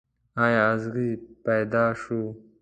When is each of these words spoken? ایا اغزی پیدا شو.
ایا 0.43 0.61
اغزی 0.71 1.09
پیدا 1.43 1.85
شو. 2.01 2.21